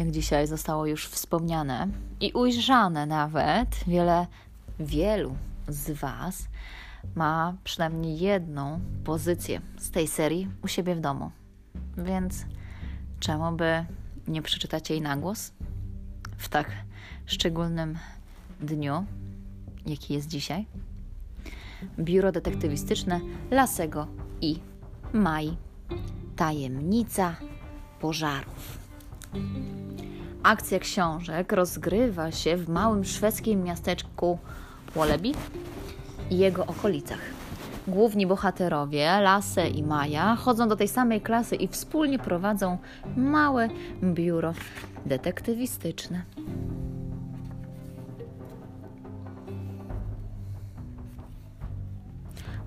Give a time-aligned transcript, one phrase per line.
[0.00, 1.88] jak dzisiaj zostało już wspomniane
[2.20, 4.26] i ujrzane nawet, wiele,
[4.78, 5.36] wielu
[5.68, 6.48] z Was
[7.14, 11.30] ma przynajmniej jedną pozycję z tej serii u siebie w domu.
[11.96, 12.44] Więc
[13.20, 13.84] czemu by
[14.28, 15.52] nie przeczytać jej na głos
[16.36, 16.70] w tak
[17.26, 17.98] szczególnym
[18.60, 19.04] dniu,
[19.86, 20.66] jaki jest dzisiaj?
[21.98, 24.06] Biuro detektywistyczne Lasego
[24.40, 24.60] i
[25.12, 25.56] Mai.
[26.36, 27.36] Tajemnica
[28.00, 28.78] pożarów.
[30.42, 34.38] Akcja książek rozgrywa się w małym szwedzkim miasteczku
[34.94, 35.28] Woleby
[36.30, 37.18] i jego okolicach.
[37.88, 42.78] Główni bohaterowie, Lasse i Maja, chodzą do tej samej klasy i wspólnie prowadzą
[43.16, 43.68] małe
[44.02, 44.54] biuro
[45.06, 46.22] detektywistyczne.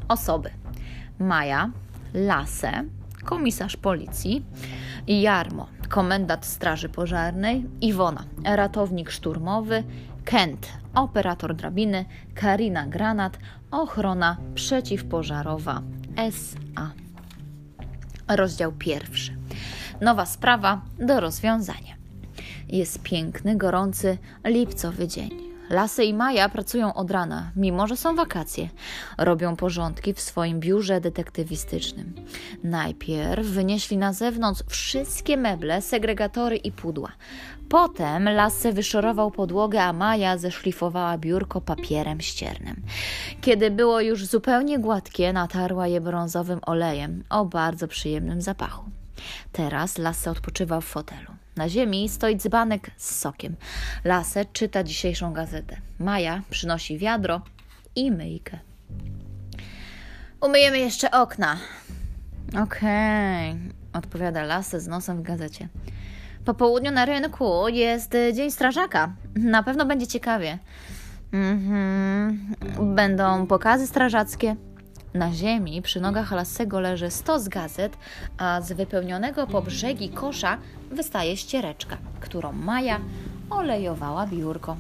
[0.08, 0.50] Osoby:
[1.20, 1.72] Maja,
[2.14, 2.84] Lasse,
[3.26, 4.46] komisarz policji,
[5.08, 9.84] Jarmo, komendant Straży Pożarnej, Iwona, ratownik szturmowy,
[10.26, 13.38] Kent, operator drabiny, Karina Granat,
[13.72, 15.82] ochrona przeciwpożarowa
[16.16, 16.92] SA.
[18.28, 19.38] Rozdział pierwszy.
[20.02, 21.96] Nowa sprawa do rozwiązania.
[22.70, 25.53] Jest piękny, gorący, lipcowy dzień.
[25.74, 28.70] Lasy i Maja pracują od rana, mimo że są wakacje.
[29.18, 32.14] Robią porządki w swoim biurze detektywistycznym.
[32.64, 37.12] Najpierw wynieśli na zewnątrz wszystkie meble, segregatory i pudła.
[37.70, 42.82] Potem Lasy wyszorował podłogę, a Maja zeszlifowała biurko papierem ściernym.
[43.42, 48.84] Kiedy było już zupełnie gładkie, natarła je brązowym olejem o bardzo przyjemnym zapachu.
[49.52, 51.43] Teraz Lasy odpoczywał w fotelu.
[51.56, 53.56] Na ziemi stoi dzbanek z sokiem.
[54.04, 55.78] Lasę czyta dzisiejszą gazetę.
[56.00, 57.42] Maja przynosi wiadro
[57.96, 58.60] i myjkę.
[60.42, 61.58] Umyjemy jeszcze okna.
[62.64, 65.68] Okej, okay, odpowiada Lasę z nosem w gazecie.
[66.46, 69.14] Po południu na rynku jest Dzień Strażaka.
[69.36, 70.60] Na pewno będzie ciekawie.
[71.34, 72.56] Mhm.
[72.96, 74.56] Będą pokazy strażackie.
[75.14, 77.98] Na ziemi przy nogach Lassego leży stos gazet,
[78.38, 80.58] a z wypełnionego po brzegi kosza
[80.92, 83.00] wystaje ściereczka, którą Maja
[83.50, 84.76] olejowała biurko.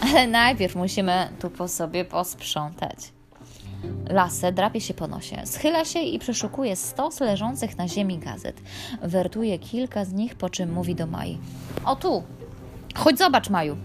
[0.00, 3.12] Ale najpierw musimy tu po sobie posprzątać.
[4.08, 8.62] Lasę drapie się po nosie, schyla się i przeszukuje stos leżących na ziemi gazet.
[9.02, 11.38] Wertuje kilka z nich, po czym mówi do Mai.
[11.84, 12.22] O tu!
[12.94, 13.76] Chodź zobacz, Maju!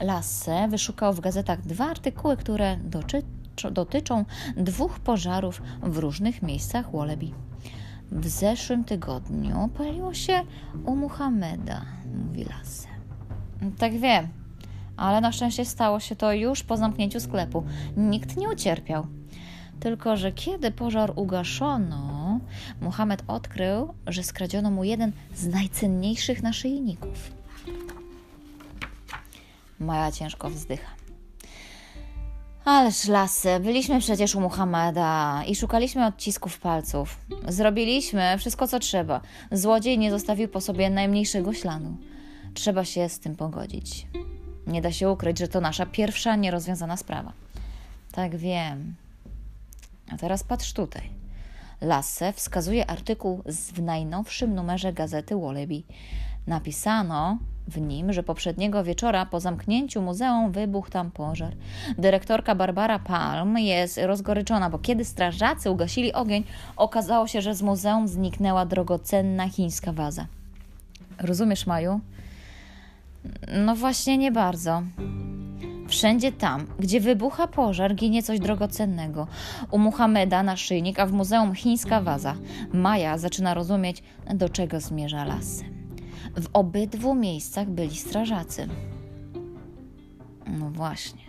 [0.00, 3.22] Lasse wyszukał w gazetach dwa artykuły, które doczy
[3.70, 4.24] dotyczą
[4.56, 7.26] dwóch pożarów w różnych miejscach Woleby.
[8.12, 10.40] W zeszłym tygodniu paliło się
[10.84, 11.82] u Muhammeda,
[12.24, 12.88] mówi Lasse.
[13.78, 14.28] Tak wiem,
[14.96, 17.64] ale na szczęście stało się to już po zamknięciu sklepu.
[17.96, 19.06] Nikt nie ucierpiał.
[19.80, 22.40] Tylko, że kiedy pożar ugaszono,
[22.80, 27.32] Muhammad odkrył, że skradziono mu jeden z najcenniejszych naszyjników.
[29.80, 30.97] Maja ciężko wzdycha.
[32.68, 37.16] Ależ lasy, byliśmy przecież u Muhammada i szukaliśmy odcisków palców.
[37.48, 39.20] Zrobiliśmy wszystko, co trzeba.
[39.52, 41.96] Złodziej nie zostawił po sobie najmniejszego śladu.
[42.54, 44.06] Trzeba się z tym pogodzić.
[44.66, 47.32] Nie da się ukryć, że to nasza pierwsza nierozwiązana sprawa.
[48.12, 48.94] Tak wiem.
[50.12, 51.10] A teraz patrz tutaj.
[51.80, 55.82] Lasse wskazuje artykuł w najnowszym numerze gazety Wallaby.
[56.46, 61.52] Napisano, w nim, że poprzedniego wieczora po zamknięciu muzeum wybuchł tam pożar.
[61.98, 66.44] Dyrektorka Barbara Palm jest rozgoryczona, bo kiedy strażacy ugasili ogień,
[66.76, 70.26] okazało się, że z muzeum zniknęła drogocenna chińska waza.
[71.18, 72.00] Rozumiesz, Maju?
[73.64, 74.82] No właśnie nie bardzo.
[75.88, 79.26] Wszędzie tam, gdzie wybucha pożar, ginie coś drogocennego.
[79.70, 82.34] U Muhameda naszyjnik, a w muzeum chińska waza.
[82.72, 84.02] Maja zaczyna rozumieć,
[84.34, 85.77] do czego zmierza lasem.
[86.36, 88.68] W obydwu miejscach byli strażacy.
[90.46, 91.22] No właśnie,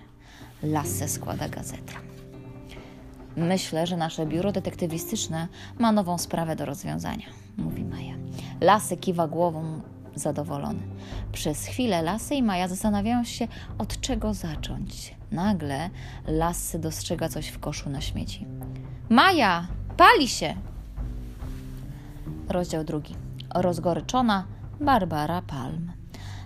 [0.64, 1.94] Lasse składa gazetę.
[3.38, 5.48] Myślę, że nasze biuro detektywistyczne
[5.80, 7.26] ma nową sprawę do rozwiązania,
[7.58, 8.16] mówi Maja.
[8.62, 9.82] Lasy kiwa głową
[10.16, 10.80] zadowolony.
[11.32, 13.48] Przez chwilę Lasy i Maja zastanawiają się,
[13.78, 15.16] od czego zacząć.
[15.32, 15.90] Nagle
[16.28, 18.46] Lasy dostrzega coś w koszu na śmieci.
[19.10, 20.56] Maja, pali się!
[22.50, 23.16] Rozdział drugi.
[23.56, 24.46] Rozgoryczona
[24.82, 25.92] Barbara Palm.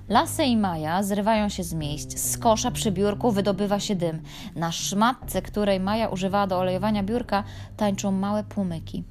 [0.09, 2.17] Lasy i Maja zrywają się z miejsc.
[2.17, 4.21] Z kosza przy biurku wydobywa się dym.
[4.55, 7.43] Na szmatce, której Maja używała do olejowania biurka,
[7.77, 9.03] tańczą małe płomyki.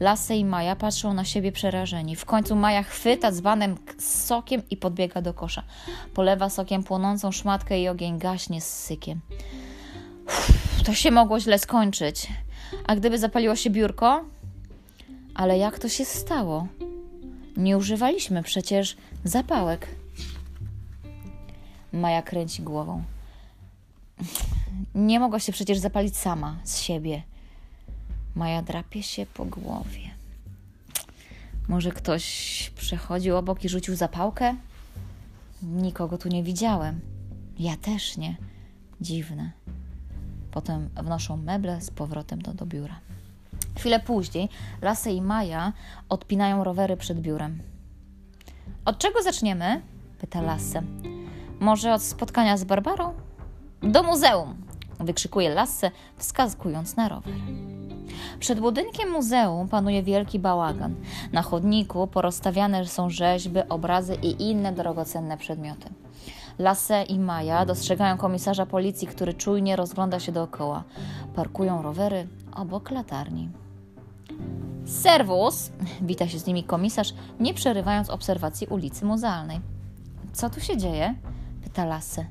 [0.00, 2.16] Lasy i Maja patrzą na siebie przerażeni.
[2.16, 5.62] W końcu Maja chwyta dzbanem z sokiem i podbiega do kosza.
[6.14, 9.20] Polewa sokiem płonącą szmatkę i ogień gaśnie z sykiem.
[10.26, 12.28] Uff, to się mogło źle skończyć.
[12.86, 14.24] A gdyby zapaliło się biurko?
[15.34, 16.66] Ale jak to się stało?
[17.58, 19.88] Nie używaliśmy przecież Zapałek.
[21.92, 23.04] Maja kręci głową.
[24.94, 27.22] Nie mogła się przecież zapalić sama, z siebie.
[28.34, 30.10] Maja drapie się po głowie.
[31.68, 32.24] Może ktoś
[32.76, 34.56] przechodził obok i rzucił zapałkę?
[35.62, 37.00] Nikogo tu nie widziałem.
[37.58, 38.36] Ja też nie.
[39.00, 39.50] Dziwne.
[40.50, 43.00] Potem wnoszą meble z powrotem do, do biura.
[43.78, 44.48] Chwilę później
[44.82, 45.72] Lasy i Maja
[46.08, 47.58] odpinają rowery przed biurem.
[48.84, 49.82] Od czego zaczniemy?
[50.20, 50.82] pyta Lasse.
[51.60, 53.14] Może od spotkania z Barbarą?
[53.82, 54.56] Do muzeum!
[55.00, 57.34] wykrzykuje Lasse, wskazując na rower.
[58.40, 60.94] Przed budynkiem muzeum panuje wielki bałagan.
[61.32, 65.88] Na chodniku porozstawiane są rzeźby, obrazy i inne drogocenne przedmioty.
[66.58, 70.84] Lasse i Maja dostrzegają komisarza policji, który czujnie rozgląda się dookoła.
[71.34, 73.48] Parkują rowery obok latarni.
[74.86, 75.70] Serwus!
[76.00, 79.60] Wita się z nimi komisarz, nie przerywając obserwacji ulicy muzealnej.
[80.32, 81.14] Co tu się dzieje?
[81.62, 82.24] pyta Lasse.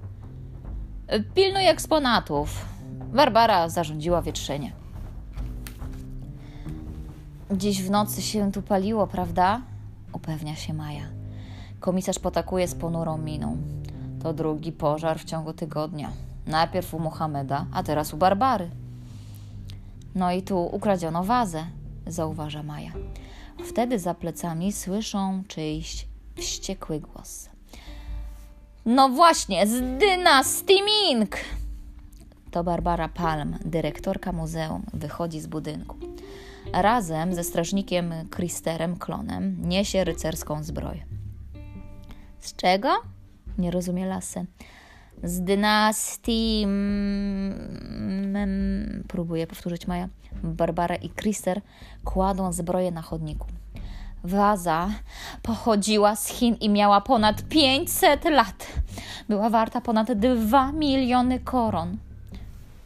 [1.33, 2.65] Pilnuj eksponatów.
[3.13, 4.71] Barbara zarządziła wietrzenie.
[7.51, 9.61] Dziś w nocy się tu paliło, prawda?
[10.13, 11.03] Upewnia się Maja.
[11.79, 13.57] Komisarz potakuje z ponurą miną.
[14.23, 16.11] To drugi pożar w ciągu tygodnia.
[16.47, 18.69] Najpierw u Mohameda, a teraz u Barbary.
[20.15, 21.63] No i tu ukradziono wazę,
[22.07, 22.91] zauważa Maja.
[23.65, 27.49] Wtedy za plecami słyszą czyjś wściekły głos.
[28.85, 31.35] No właśnie, z dynastii Ming!
[32.51, 35.97] To Barbara Palm, dyrektorka muzeum, wychodzi z budynku.
[36.73, 41.05] Razem ze strażnikiem Kristerem Klonem niesie rycerską zbroję.
[42.39, 42.89] Z czego?
[43.57, 44.45] Nie rozumie Lasy.
[45.23, 46.63] Z dynastii.
[46.63, 48.57] Mm,
[49.07, 50.09] próbuje powtórzyć Maja.
[50.43, 51.61] Barbara i Krister
[52.05, 53.47] kładą zbroję na chodniku.
[54.23, 54.89] Waza
[55.41, 58.67] pochodziła z Chin i miała ponad 500 lat.
[59.29, 61.97] Była warta ponad 2 miliony koron.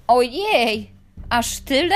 [0.07, 0.91] Ojej,
[1.29, 1.95] aż tyle?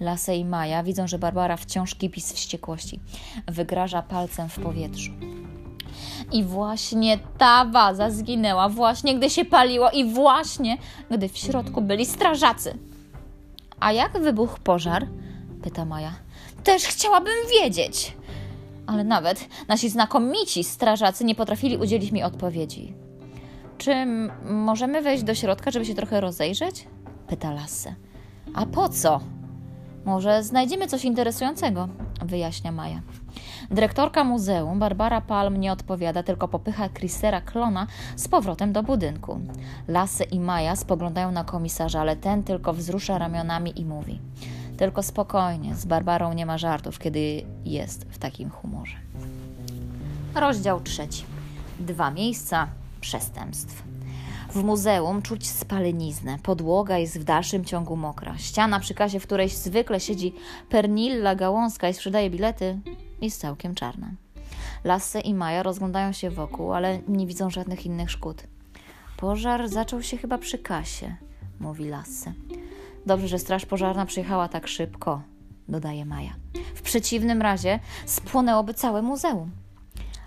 [0.00, 3.00] Lasę i Maja widzą, że Barbara wciąż kipi z wściekłości.
[3.46, 5.12] Wygraża palcem w powietrzu.
[6.32, 10.78] I właśnie ta waza zginęła, właśnie gdy się paliło, i właśnie
[11.10, 12.78] gdy w środku byli strażacy.
[13.80, 15.06] A jak wybuchł pożar?
[15.62, 16.12] pyta Maja.
[16.64, 18.16] Też chciałabym wiedzieć.
[18.86, 22.94] Ale nawet nasi znakomici strażacy nie potrafili udzielić mi odpowiedzi.
[23.78, 24.06] Czy
[24.44, 26.88] możemy wejść do środka, żeby się trochę rozejrzeć?
[27.26, 27.94] pyta Lasse.
[28.54, 29.20] A po co?
[30.04, 31.88] Może znajdziemy coś interesującego,
[32.24, 33.00] wyjaśnia Maja.
[33.70, 37.86] Dyrektorka muzeum, Barbara Palm, nie odpowiada, tylko popycha Chrisera Klona
[38.16, 39.40] z powrotem do budynku.
[39.88, 44.20] Lasy i Maja spoglądają na komisarza, ale ten tylko wzrusza ramionami i mówi:
[44.76, 48.96] Tylko spokojnie, z Barbarą nie ma żartów, kiedy jest w takim humorze.
[50.34, 51.24] Rozdział trzeci.
[51.80, 52.68] Dwa miejsca
[53.00, 53.82] przestępstw.
[54.50, 56.38] W muzeum czuć spaleniznę.
[56.42, 58.38] Podłoga jest w dalszym ciągu mokra.
[58.38, 60.34] Ściana przy kasie, w której zwykle siedzi
[60.68, 62.78] Pernilla Gałązka i sprzedaje bilety,
[63.20, 64.10] jest całkiem czarna.
[64.84, 68.42] Lasse i Maja rozglądają się wokół, ale nie widzą żadnych innych szkód.
[69.16, 71.16] Pożar zaczął się chyba przy kasie,
[71.60, 72.32] mówi Lasse.
[73.06, 75.22] Dobrze, że straż pożarna przyjechała tak szybko,
[75.68, 76.34] dodaje Maja.
[76.74, 79.50] W przeciwnym razie spłonęłoby całe muzeum.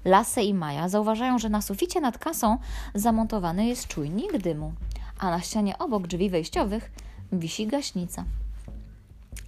[0.06, 2.58] Lasę i Maja zauważają, że na suficie nad kasą
[2.96, 4.74] zamontowany jest czujnik dymu,
[5.20, 6.92] a na ścianie obok drzwi wejściowych
[7.32, 8.26] wisi gaśnica.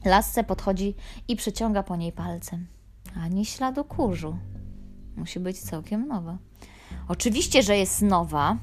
[0.05, 0.95] Lasce podchodzi
[1.27, 2.67] i przyciąga po niej palcem.
[3.15, 4.37] Ani śladu kurzu.
[5.15, 6.37] Musi być całkiem nowa.
[7.07, 8.57] Oczywiście, że jest nowa,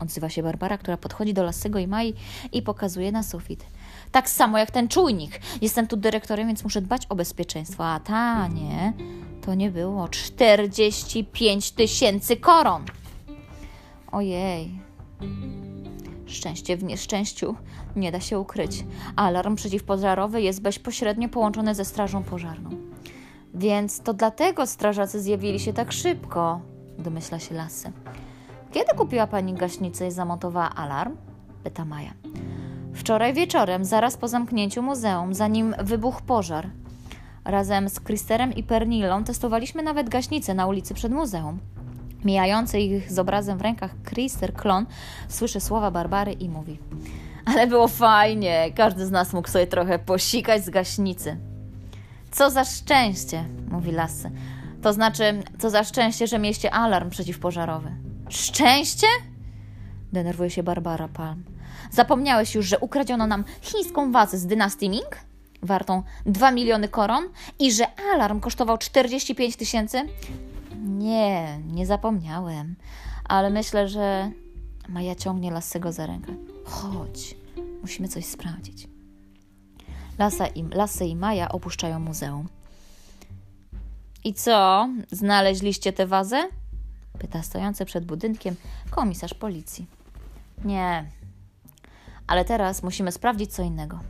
[0.00, 2.14] odzywa się Barbara, która podchodzi do Lassego i Mai
[2.52, 3.64] i pokazuje na sufit.
[4.12, 5.40] Tak samo jak ten czujnik.
[5.62, 7.86] Jestem tu dyrektorem, więc muszę dbać o bezpieczeństwo.
[7.86, 8.92] A ta nie,
[9.42, 12.84] to nie było 45 tysięcy koron.
[14.12, 14.80] Ojej.
[16.26, 17.54] Szczęście w nieszczęściu
[17.96, 18.84] nie da się ukryć.
[19.16, 22.89] Alarm przeciwpożarowy jest bezpośrednio połączony ze strażą pożarną.
[23.54, 26.60] Więc to dlatego strażacy zjawili się tak szybko,
[26.98, 27.92] domyśla się Lasy.
[28.72, 31.16] Kiedy kupiła pani gaśnicę i zamontowała alarm?
[31.64, 32.12] pyta Maja.
[32.94, 36.70] Wczoraj wieczorem, zaraz po zamknięciu muzeum, zanim wybuchł pożar.
[37.44, 41.58] Razem z Kristerem i Pernillą testowaliśmy nawet gaśnicę na ulicy przed muzeum.
[42.24, 44.86] Mijający ich z obrazem w rękach Krister Klon
[45.28, 46.78] słyszy słowa Barbary i mówi
[47.44, 51.49] Ale było fajnie, każdy z nas mógł sobie trochę posikać z gaśnicy.
[52.30, 54.30] Co za szczęście, mówi Lasse.
[54.82, 57.90] To znaczy, co za szczęście, że mieście alarm przeciwpożarowy.
[58.28, 59.06] Szczęście?
[60.12, 61.44] Denerwuje się Barbara Palm.
[61.90, 65.16] Zapomniałeś już, że ukradziono nam chińską wazę z dynastii Ming?
[65.62, 67.24] Wartą 2 miliony koron
[67.58, 67.84] i że
[68.14, 70.02] alarm kosztował 45 tysięcy?
[70.80, 72.76] Nie, nie zapomniałem,
[73.24, 74.30] ale myślę, że
[74.88, 76.32] Maja ciągnie Lassego za rękę.
[76.64, 77.36] Chodź,
[77.82, 78.88] musimy coś sprawdzić.
[80.20, 82.48] Lasa i, Lasse i Maja opuszczają muzeum.
[84.24, 84.88] I co?
[85.10, 86.48] Znaleźliście tę wazę?
[87.18, 88.56] Pyta stojący przed budynkiem
[88.90, 89.86] komisarz policji.
[90.64, 91.04] Nie,
[92.26, 94.00] ale teraz musimy sprawdzić co innego.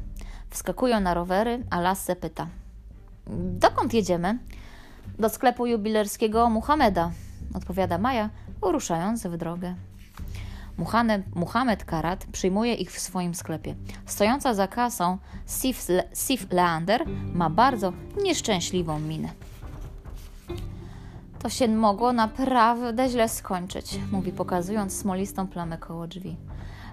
[0.51, 2.47] Wskakują na rowery, a Lasse pyta:
[3.59, 4.39] Dokąd jedziemy?
[5.19, 7.11] Do sklepu jubilerskiego Muhameda,
[7.55, 8.31] odpowiada Maja,
[8.63, 9.75] ruszając w drogę.
[10.77, 13.75] Muhammad, Muhammad Karat przyjmuje ich w swoim sklepie.
[14.07, 19.29] Stojąca za kasą Sif, Sif Leander ma bardzo nieszczęśliwą minę.
[21.39, 26.37] To się mogło naprawdę źle skończyć, mówi pokazując smolistą plamę koło drzwi.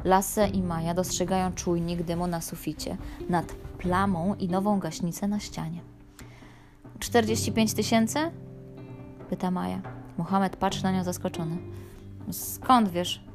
[0.03, 2.97] Lasse i Maja dostrzegają czujnik dymu na suficie,
[3.29, 3.45] nad
[3.77, 5.81] plamą i nową gaśnicę na ścianie.
[6.99, 8.19] 45 tysięcy?
[9.29, 9.81] Pyta Maja.
[10.17, 11.57] Mohamed patrzy na nią zaskoczony.
[12.31, 13.26] Skąd wiesz?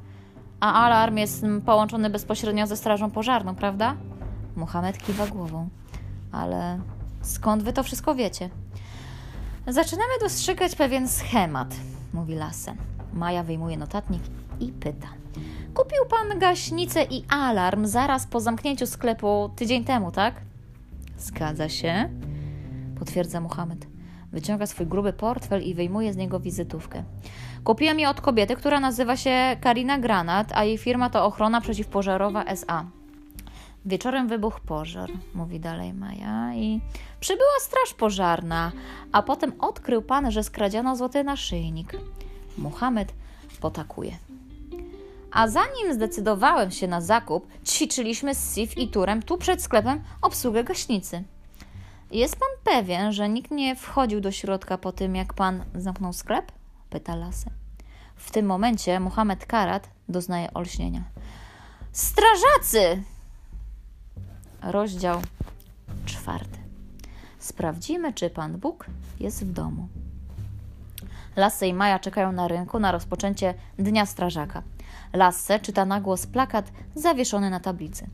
[0.63, 3.95] A alarm jest połączony bezpośrednio ze strażą pożarną, prawda?
[4.55, 5.69] Mohamed kiwa głową.
[6.31, 6.79] Ale
[7.21, 8.49] skąd wy to wszystko wiecie?
[9.67, 11.75] Zaczynamy dostrzegać pewien schemat,
[12.13, 12.75] mówi Lasse.
[13.13, 14.21] Maja wyjmuje notatnik
[14.59, 15.07] i pyta.
[15.73, 20.35] Kupił pan gaśnicę i alarm zaraz po zamknięciu sklepu tydzień temu, tak?
[21.17, 22.09] Zgadza się,
[22.99, 23.77] potwierdza Muhammad.
[24.31, 27.03] Wyciąga swój gruby portfel i wyjmuje z niego wizytówkę.
[27.63, 32.43] Kupiłem je od kobiety, która nazywa się Karina Granat, a jej firma to Ochrona Przeciwpożarowa
[32.45, 32.85] SA.
[33.85, 36.81] Wieczorem wybuchł pożar, mówi dalej Maja, i
[37.19, 38.71] przybyła straż pożarna,
[39.11, 41.97] a potem odkrył pan, że skradziono złoty naszyjnik.
[42.57, 43.07] Muhammad
[43.61, 44.17] potakuje.
[45.31, 50.63] A zanim zdecydowałem się na zakup, ćwiczyliśmy z Sif i Turem tu przed sklepem obsługę
[50.63, 51.23] gaśnicy.
[52.11, 56.51] Jest pan pewien, że nikt nie wchodził do środka po tym, jak pan zamknął sklep?
[56.93, 57.49] Pyta Lasę.
[58.15, 61.03] W tym momencie Mohamed Karat doznaje olśnienia.
[61.91, 63.03] Strażacy!
[64.61, 65.21] Rozdział
[66.05, 66.59] czwarty.
[67.39, 68.85] Sprawdzimy, czy pan Bóg
[69.19, 69.87] jest w domu.
[71.35, 74.63] Lasse i Maja czekają na rynku na rozpoczęcie Dnia Strażaka.
[75.13, 78.07] Lasse czyta na głos plakat zawieszony na tablicy.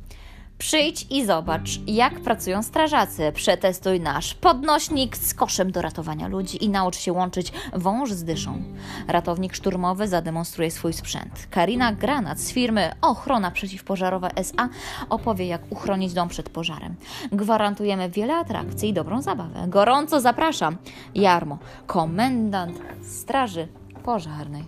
[0.59, 3.31] Przyjdź i zobacz, jak pracują strażacy.
[3.35, 8.61] Przetestuj nasz podnośnik z koszem do ratowania ludzi i naucz się łączyć wąż z dyszą.
[9.07, 11.47] Ratownik szturmowy zademonstruje swój sprzęt.
[11.49, 14.69] Karina Granat z firmy Ochrona Przeciwpożarowa SA
[15.09, 16.95] opowie, jak uchronić dom przed pożarem.
[17.31, 19.65] Gwarantujemy wiele atrakcji i dobrą zabawę.
[19.67, 20.77] Gorąco zapraszam.
[21.15, 23.67] Jarmo, komendant Straży
[24.03, 24.63] Pożarnej.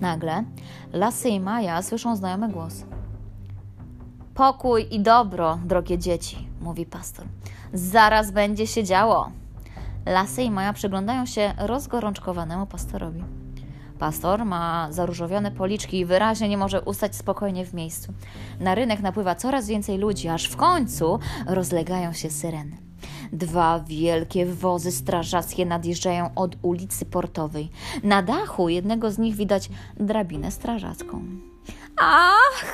[0.00, 0.44] Nagle
[0.92, 2.84] Lasy i Maja słyszą znajomy głos.
[4.34, 7.26] Pokój i dobro, drogie dzieci, mówi pastor.
[7.72, 9.30] Zaraz będzie się działo.
[10.06, 13.24] Lasy i Maja przyglądają się rozgorączkowanemu pastorowi.
[13.98, 18.12] Pastor ma zaróżowione policzki i wyraźnie nie może ustać spokojnie w miejscu.
[18.60, 22.76] Na rynek napływa coraz więcej ludzi, aż w końcu rozlegają się syreny.
[23.32, 27.70] Dwa wielkie wozy strażackie nadjeżdżają od ulicy Portowej.
[28.02, 31.24] Na dachu jednego z nich widać drabinę strażacką.
[31.96, 32.64] Ach!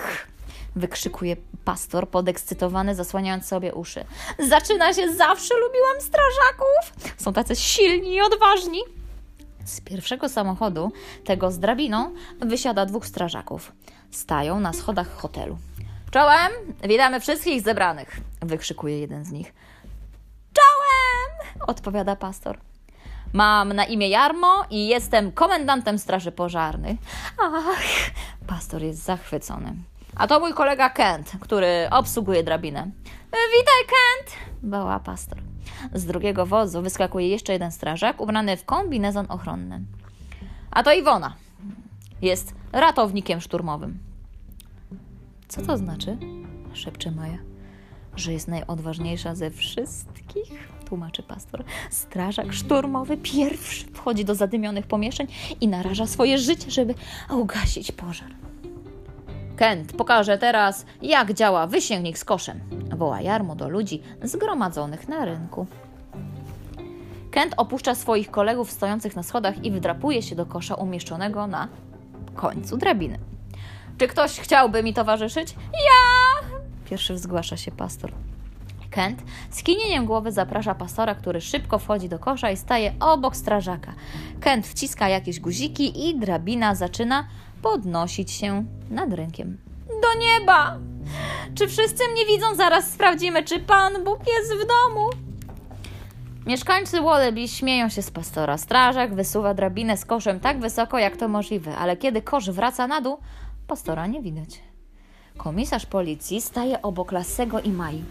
[0.79, 4.05] Wykrzykuje pastor, podekscytowany, zasłaniając sobie uszy.
[4.49, 7.13] Zaczyna się, zawsze lubiłam strażaków!
[7.17, 8.81] Są tacy silni i odważni.
[9.65, 10.93] Z pierwszego samochodu,
[11.25, 13.73] tego z drabiną, wysiada dwóch strażaków.
[14.11, 15.59] Stają na schodach hotelu.
[16.11, 16.53] Czołem!
[16.85, 18.21] Witamy wszystkich zebranych!
[18.43, 19.55] wykrzykuje jeden z nich.
[20.53, 21.49] Czołem!
[21.67, 22.59] odpowiada pastor.
[23.33, 26.99] Mam na imię Jarmo i jestem komendantem Straży Pożarnej.
[27.43, 28.11] Ach,
[28.47, 29.75] pastor jest zachwycony.
[30.19, 32.91] A to mój kolega Kent, który obsługuje drabinę.
[33.33, 34.37] Witaj, Kent!
[34.63, 35.39] woła pastor.
[35.95, 39.81] Z drugiego wozu wyskakuje jeszcze jeden strażak ubrany w kombinezon ochronny.
[40.71, 41.35] A to Iwona.
[42.23, 43.99] Jest ratownikiem szturmowym.
[45.49, 46.17] Co to znaczy?
[46.73, 47.39] szepcze Maja.
[48.17, 50.69] Że jest najodważniejsza ze wszystkich?
[50.85, 51.65] Tłumaczy pastor.
[51.91, 55.27] Strażak szturmowy pierwszy wchodzi do zadymionych pomieszczeń
[55.61, 56.95] i naraża swoje życie, żeby
[57.31, 58.48] ugasić pożar.
[59.59, 62.61] Kent pokaże teraz, jak działa wysięgnik z koszem,
[62.97, 65.67] woła Jarmo do ludzi zgromadzonych na rynku.
[67.31, 71.69] Kent opuszcza swoich kolegów stojących na schodach i wdrapuje się do kosza umieszczonego na
[72.35, 73.19] końcu drabiny.
[73.99, 75.55] Czy ktoś chciałby mi towarzyszyć?
[75.73, 76.49] Ja!
[76.91, 78.13] Pierwszy zgłasza się pastor.
[78.91, 83.95] Kent z kinieniem głowy zaprasza pastora, który szybko wchodzi do kosza i staje obok strażaka.
[84.41, 87.25] Kent wciska jakieś guziki i drabina zaczyna
[87.63, 89.59] podnosić się nad rynkiem.
[89.89, 90.79] Do nieba!
[91.55, 92.55] Czy wszyscy mnie widzą?
[92.55, 95.11] Zaraz sprawdzimy, czy Pan Bóg jest w domu.
[96.47, 98.59] Mieszkańcy Wallaby śmieją się z pastora.
[98.59, 103.01] Strażak wysuwa drabinę z koszem tak wysoko, jak to możliwe, ale kiedy kosz wraca na
[103.01, 103.19] dół,
[103.67, 104.61] pastora nie widać.
[105.37, 108.05] Komisarz policji staje obok Lassego i Mai.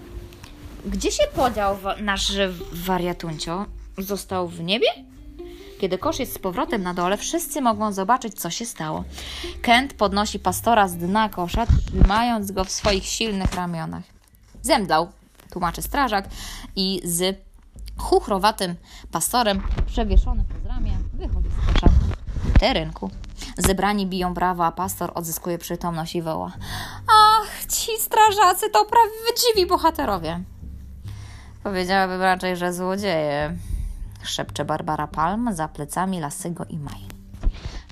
[0.85, 2.31] Gdzie się podział nasz
[2.71, 3.65] wariatuncio?
[3.97, 4.87] Został w niebie?
[5.79, 9.03] Kiedy kosz jest z powrotem na dole, wszyscy mogą zobaczyć, co się stało.
[9.61, 14.03] Kent podnosi pastora z dna kosza, trzymając go w swoich silnych ramionach.
[14.61, 15.07] Zemdlał,
[15.51, 16.25] tłumaczy strażak
[16.75, 17.41] i z
[17.97, 18.75] chuchrowatym
[19.11, 21.87] pastorem przewieszonym przez ramię wychodzi z kosza.
[22.59, 23.09] Terynku.
[23.57, 26.51] Zebrani biją brawo, a pastor odzyskuje przytomność i woła.
[27.07, 30.39] Ach, ci strażacy to prawdziwi bohaterowie.
[31.63, 33.55] Powiedziałabym raczej, że złodzieje,
[34.29, 36.99] szepcze Barbara Palm za plecami Lasego i Maj.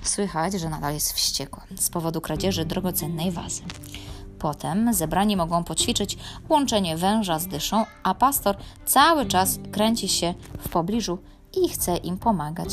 [0.02, 3.62] Słychać, że nadal jest wściekła z powodu kradzieży drogocennej wazy.
[4.38, 10.68] Potem zebrani mogą poćwiczyć łączenie węża z dyszą, a pastor cały czas kręci się w
[10.68, 11.18] pobliżu
[11.64, 12.68] i chce im pomagać.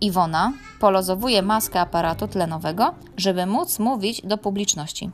[0.00, 5.10] Iwona polozowuje maskę aparatu tlenowego, żeby móc mówić do publiczności.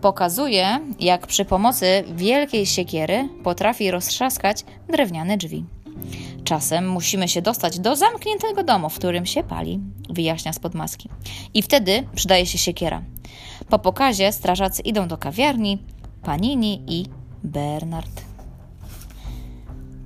[0.00, 5.64] Pokazuje, jak przy pomocy wielkiej siekiery potrafi roztrzaskać drewniane drzwi.
[6.44, 11.08] Czasem musimy się dostać do zamkniętego domu, w którym się pali, wyjaśnia spod maski.
[11.54, 13.02] I wtedy przydaje się siekiera.
[13.68, 15.78] Po pokazie strażacy idą do kawiarni,
[16.22, 17.06] Panini i
[17.44, 18.22] Bernard.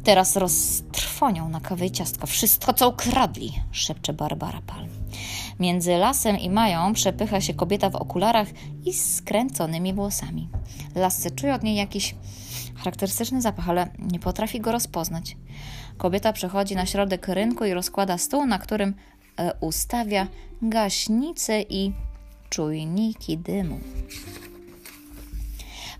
[0.05, 2.27] Teraz roztrwonią na kawę i ciastko.
[2.27, 4.89] Wszystko, co ukradli, szepcze Barbara Palm.
[5.61, 8.49] Między lasem i Mają przepycha się kobieta w okularach
[8.85, 10.49] i skręconymi włosami.
[10.95, 12.15] Lasce czuje od niej jakiś
[12.81, 15.37] charakterystyczny zapach, ale nie potrafi go rozpoznać.
[15.97, 18.95] Kobieta przechodzi na środek rynku i rozkłada stół, na którym
[19.37, 20.27] e, ustawia
[20.63, 21.93] gaśnice i
[22.51, 23.81] czujniki dymu.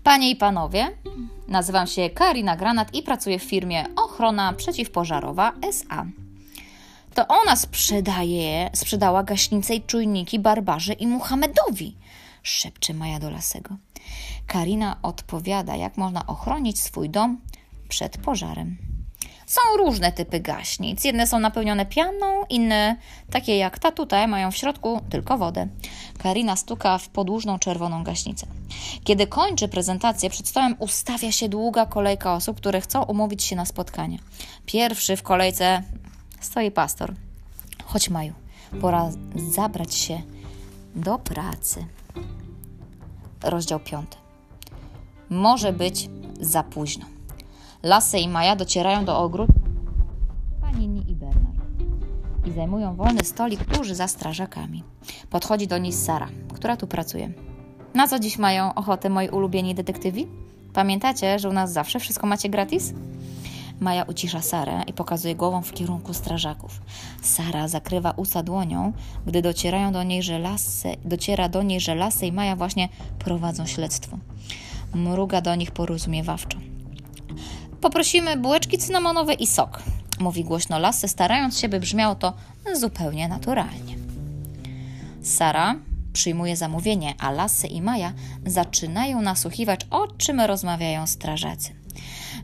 [0.03, 0.97] Panie i panowie,
[1.47, 6.05] nazywam się Karina Granat i pracuję w firmie Ochrona Przeciwpożarowa SA.
[7.13, 11.95] To ona sprzedaje, sprzedała gaśnice i czujniki Barbarze i Muhammedowi,
[12.43, 13.75] szepcze Maja do Lasego.
[14.51, 17.41] Karina odpowiada, jak można ochronić swój dom
[17.89, 18.77] przed pożarem.
[19.45, 21.03] Są różne typy gaśnic.
[21.03, 22.95] Jedne są napełnione pianą, inne,
[23.29, 25.67] takie jak ta tutaj, mają w środku tylko wodę.
[26.17, 28.47] Karina stuka w podłużną czerwoną gaśnicę.
[29.03, 33.65] Kiedy kończy prezentację, przed stołem ustawia się długa kolejka osób, które chcą umówić się na
[33.65, 34.19] spotkanie.
[34.65, 35.83] Pierwszy w kolejce
[36.41, 37.13] stoi pastor.
[37.85, 38.33] Chodź, Maju,
[38.81, 40.21] pora zabrać się
[40.95, 41.85] do pracy.
[43.43, 44.20] Rozdział piąty.
[45.31, 46.09] Może być
[46.41, 47.05] za późno.
[47.83, 49.59] Lasy i Maja docierają do ogródka
[50.61, 51.57] Panini i Bernard
[52.45, 54.83] i zajmują wolny stolik tuż za strażakami.
[55.29, 57.31] Podchodzi do niej Sara, która tu pracuje.
[57.93, 60.27] Na co dziś mają ochotę moi ulubieni detektywi?
[60.73, 62.93] Pamiętacie, że u nas zawsze wszystko macie gratis?
[63.79, 66.81] Maja ucisza Sarę i pokazuje głową w kierunku strażaków.
[67.21, 68.93] Sara zakrywa usta dłonią,
[69.27, 72.89] gdy docierają do niej, że lasy, dociera do niej, że Lasy i Maja właśnie
[73.19, 74.17] prowadzą śledztwo.
[74.93, 76.57] Mruga do nich porozumiewawczo.
[77.81, 79.83] Poprosimy bułeczki cynamonowe i sok,
[80.19, 82.33] mówi głośno Lasy, starając się, by brzmiało to
[82.73, 83.95] zupełnie naturalnie.
[85.21, 85.75] Sara
[86.13, 88.13] przyjmuje zamówienie, a Lasy i Maja
[88.45, 91.73] zaczynają nasłuchiwać, o czym rozmawiają strażacy.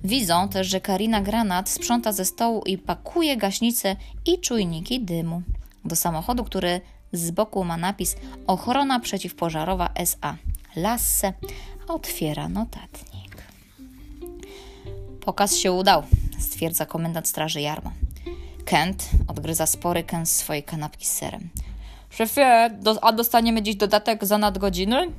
[0.03, 5.41] Widzą też, że Karina Granat sprząta ze stołu i pakuje gaśnice i czujniki dymu
[5.85, 6.81] do samochodu, który
[7.11, 8.15] z boku ma napis
[8.47, 10.37] Ochrona przeciwpożarowa SA.
[10.75, 11.33] Lasse
[11.87, 13.43] otwiera notatnik.
[15.21, 16.03] Pokaz się udał,
[16.39, 17.91] stwierdza komendant straży Jarmo.
[18.65, 21.49] Kent odgryza spory kęs swojej kanapki z serem.
[22.09, 25.11] Szefie, do, a dostaniemy dziś dodatek za nadgodziny?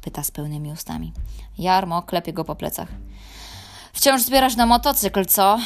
[0.00, 1.12] Pyta z pełnymi ustami.
[1.58, 2.88] Jarmo klepie go po plecach.
[3.92, 5.58] Wciąż zbierasz na motocykl, co?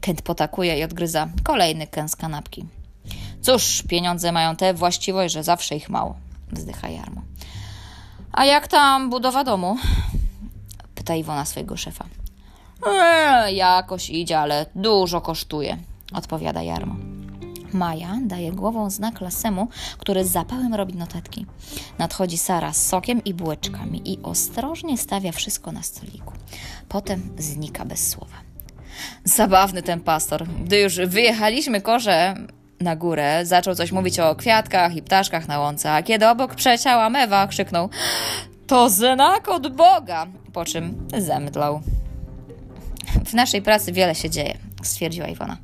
[0.00, 2.64] Kent potakuje i odgryza kolejny kęs kanapki.
[3.42, 6.16] Cóż, pieniądze mają tę właściwość, że zawsze ich mało,
[6.52, 7.22] wzdycha Jarmo.
[8.34, 9.76] A jak tam budowa domu?
[10.94, 12.04] Pyta Iwona swojego szefa.
[12.86, 15.76] Eee, jakoś idzie, ale dużo kosztuje,
[16.12, 16.96] odpowiada Jarmo.
[17.72, 19.68] Maja daje głową znak Lasemu,
[19.98, 21.46] który z zapałem robi notatki.
[21.98, 26.32] Nadchodzi Sara z sokiem i bułeczkami i ostrożnie stawia wszystko na stoliku.
[26.88, 28.36] Potem znika bez słowa.
[29.24, 30.46] Zabawny ten pastor.
[30.64, 32.34] Gdy już wyjechaliśmy korze
[32.80, 37.10] na górę, zaczął coś mówić o kwiatkach i ptaszkach na łące, a kiedy obok przeciała
[37.10, 37.88] mewa, krzyknął
[38.66, 41.80] to znak od Boga, po czym zemdlał.
[43.24, 45.56] W naszej pracy wiele się dzieje, stwierdziła Iwona.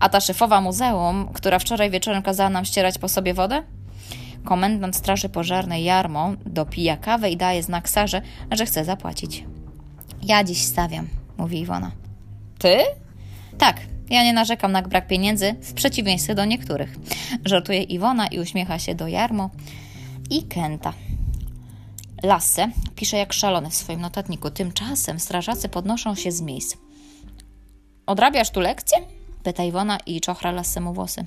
[0.00, 3.62] A ta szefowa muzeum, która wczoraj wieczorem kazała nam ścierać po sobie wodę?
[4.44, 9.44] Komendant Straży Pożarnej Jarmo dopija kawę i daje znak Sarze, że chce zapłacić.
[10.22, 11.90] Ja dziś stawiam, mówi Iwona.
[12.58, 12.76] Ty?
[13.58, 13.76] Tak,
[14.10, 16.96] ja nie narzekam na brak pieniędzy, w przeciwieństwie do niektórych.
[17.44, 19.50] Żartuje Iwona i uśmiecha się do Jarmo
[20.30, 20.92] i Kenta.
[22.22, 24.50] Lasse pisze jak szalony w swoim notatniku.
[24.50, 26.76] Tymczasem strażacy podnoszą się z miejsc.
[28.06, 28.98] Odrabiasz tu lekcję?
[29.42, 31.24] Pyta Iwona i czochra Lassemu włosy.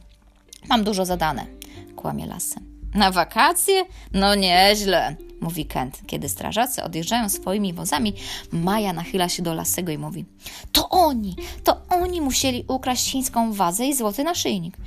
[0.70, 1.46] Mam dużo zadane,
[1.96, 2.60] kłamie Lasse.
[2.94, 3.84] Na wakacje?
[4.14, 6.02] No nieźle, mówi Kent.
[6.08, 8.14] Kiedy strażacy odjeżdżają swoimi wozami,
[8.52, 10.26] Maja nachyla się do Lassego i mówi:
[10.72, 14.78] To oni, to oni musieli ukraść chińską wazę i złoty naszyjnik.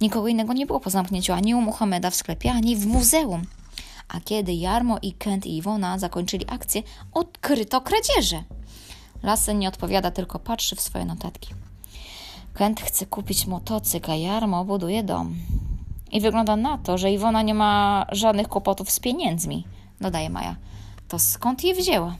[0.00, 3.42] Nikogo innego nie było po zamknięciu ani u Muhameda w sklepie, ani w muzeum.
[4.08, 8.42] A kiedy Jarmo i Kent i Iwona zakończyli akcję, odkryto kradzieże.
[9.22, 11.48] Lassen nie odpowiada, tylko patrzy w swoje notatki.
[12.54, 15.34] Kent chce kupić motocykl, a Jarmo buduje dom.
[16.12, 19.64] I wygląda na to, że Iwona nie ma żadnych kłopotów z pieniędzmi,
[20.00, 20.56] dodaje Maja.
[21.08, 22.16] To skąd je wzięła?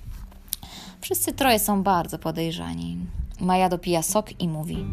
[1.01, 2.99] Wszyscy troje są bardzo podejrzani.
[3.41, 4.87] Maja dopija sok i mówi: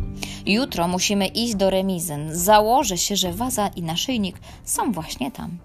[0.45, 2.36] Jutro musimy iść do remizyn.
[2.36, 5.58] Założę się, że waza i naszyjnik są właśnie tam.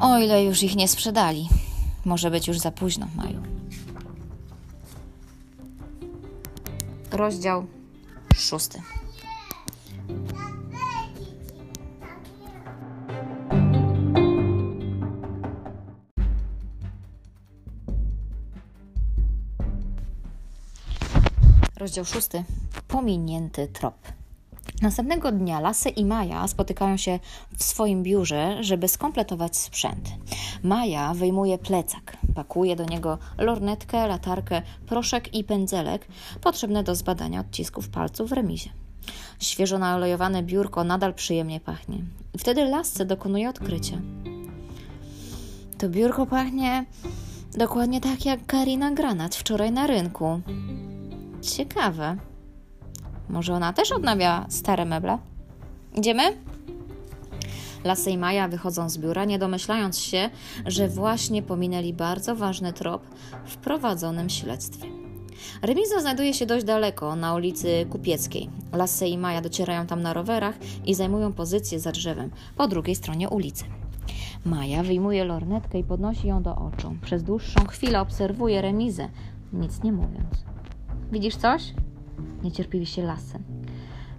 [0.00, 1.48] O ile już ich nie sprzedali.
[2.04, 3.42] Może być już za późno, Maju.
[7.10, 7.66] Rozdział
[8.34, 8.82] szósty.
[21.80, 22.44] Rozdział szósty.
[22.88, 23.94] Pominięty trop.
[24.82, 27.18] Następnego dnia Lasy i Maja spotykają się
[27.56, 30.10] w swoim biurze, żeby skompletować sprzęt.
[30.62, 36.06] Maja wyjmuje plecak, pakuje do niego lornetkę, latarkę, proszek i pędzelek
[36.40, 38.70] potrzebne do zbadania odcisków palców w remizie.
[39.38, 41.98] Świeżo naolejowane biurko nadal przyjemnie pachnie.
[42.34, 43.98] I wtedy Lasce dokonuje odkrycia.
[45.78, 46.84] To biurko pachnie
[47.56, 50.40] dokładnie tak jak Karina Granat wczoraj na rynku.
[51.42, 52.16] Ciekawe.
[53.28, 55.18] Może ona też odnawia stare meble?
[55.94, 56.22] Idziemy?
[57.84, 60.30] Lasy i Maja wychodzą z biura, nie domyślając się,
[60.66, 63.02] że właśnie pominęli bardzo ważny trop
[63.46, 64.88] w prowadzonym śledztwie.
[65.62, 68.50] Remiza znajduje się dość daleko, na ulicy Kupieckiej.
[68.72, 70.54] Lasy i Maja docierają tam na rowerach
[70.86, 73.64] i zajmują pozycję za drzewem, po drugiej stronie ulicy.
[74.44, 76.96] Maja wyjmuje lornetkę i podnosi ją do oczu.
[77.02, 79.08] Przez dłuższą chwilę obserwuje remizę,
[79.52, 80.44] nic nie mówiąc.
[81.12, 81.74] Widzisz coś?
[82.42, 83.42] Niecierpliwi się lasem.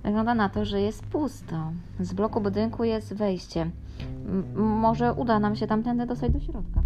[0.03, 1.71] Wygląda na to, że jest pusto.
[1.99, 3.61] Z bloku budynku jest wejście.
[4.27, 6.81] M może uda nam się tamtędy dostać do środka.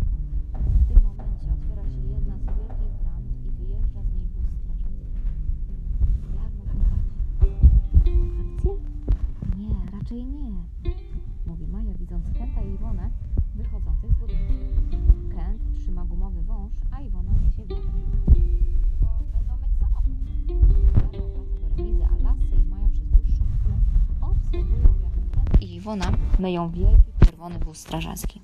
[26.46, 28.42] Myją wielki czerwony wóz strażacki.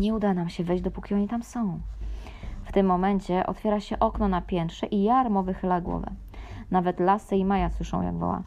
[0.00, 1.80] Nie uda nam się wejść, dopóki oni tam są.
[2.64, 6.10] W tym momencie otwiera się okno na piętrze i Jarmo wychyla głowę.
[6.70, 8.42] Nawet Lasy i Maja słyszą, jak woła.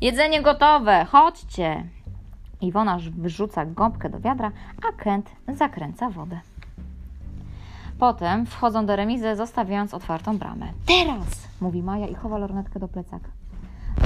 [0.00, 1.84] Jedzenie gotowe, chodźcie!
[2.60, 4.52] Iwona wyrzuca gąbkę do wiadra,
[4.88, 6.40] a Kent zakręca wodę.
[7.98, 10.66] Potem wchodzą do remizy, zostawiając otwartą bramę.
[10.86, 11.48] Teraz!
[11.60, 13.28] mówi Maja i chowa lornetkę do plecaka.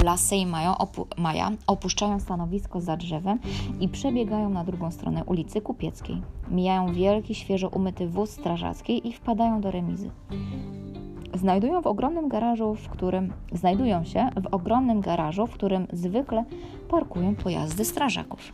[0.03, 3.39] Lasy i Maja, opu Maja opuszczają stanowisko za drzewem
[3.81, 6.23] i przebiegają na drugą stronę ulicy Kupieckiej.
[6.51, 10.11] Mijają wielki, świeżo umyty wóz strażacki i wpadają do remizy.
[11.35, 16.45] Znajdują w ogromnym garażu, w którym znajdują się w ogromnym garażu, w którym zwykle
[16.89, 18.53] parkują pojazdy strażaków.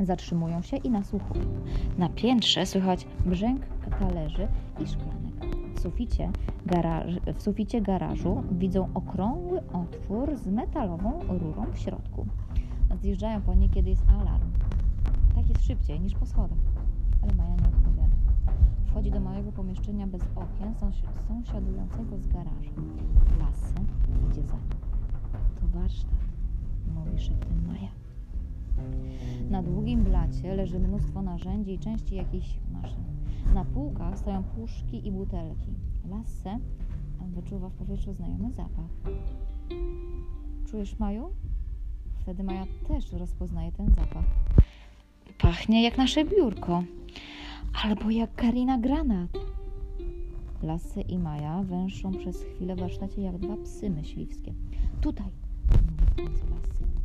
[0.00, 1.44] Zatrzymują się i nasłuchują.
[1.98, 3.60] Na piętrze słychać brzęk
[4.00, 4.48] talerzy
[4.80, 5.27] i szklanek.
[5.78, 6.30] W suficie,
[6.66, 12.26] garaż, w suficie garażu widzą okrągły otwór z metalową rurą w środku.
[13.02, 14.50] Zjeżdżają po nie, kiedy jest alarm.
[15.34, 16.58] Tak jest szybciej niż po schodach.
[17.22, 18.16] Ale Maja nie odpowiada.
[18.86, 22.74] Wchodzi do małego pomieszczenia bez okien, sąsi- sąsiadującego z garażem.
[23.40, 23.74] Lasy
[24.30, 24.78] idzie za nim.
[25.60, 26.10] To warsztat,
[26.94, 27.88] mówi szeptem Maja.
[29.50, 33.04] Na długim blacie leży mnóstwo narzędzi i części jakichś maszyn.
[33.54, 35.74] Na półkach stoją puszki i butelki.
[36.10, 36.58] Lasse
[37.26, 38.90] wyczuwa w powietrzu znajomy zapach.
[40.66, 41.30] Czujesz, Maju?
[42.20, 44.24] Wtedy Maja też rozpoznaje ten zapach.
[45.38, 46.82] Pachnie jak nasze biurko.
[47.84, 49.30] Albo jak Karina Granat.
[50.62, 54.54] Lasy i Maja węszą przez chwilę w warsztacie jak dwa psy myśliwskie.
[55.00, 55.30] Tutaj,
[55.70, 56.97] mówi w końcu Lasy.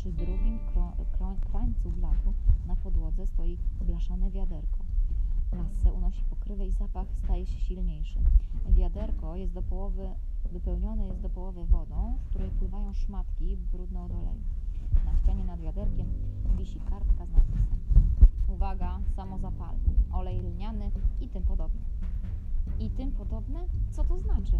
[0.00, 0.58] Przy drugim
[1.50, 2.32] krańcu blatu
[2.66, 4.78] na podłodze stoi blaszane wiaderko.
[5.52, 8.20] Lasy unosi pokrywę i zapach staje się silniejszy.
[8.68, 10.08] Wiaderko jest do połowy,
[10.52, 14.42] wypełnione jest do połowy wodą, w której pływają szmatki brudne od oleju.
[15.04, 16.06] Na ścianie nad wiaderkiem
[16.58, 17.78] wisi kartka z napisem.
[18.48, 21.80] Uwaga, samozapalne, olej lniany i tym podobne.
[22.78, 23.60] I tym podobne?
[23.90, 24.58] Co to znaczy?